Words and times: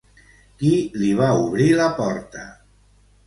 Qui 0.61 0.71
li 1.01 1.09
va 1.19 1.27
obrir 1.43 1.67
la 1.81 1.91
porta? 1.99 2.47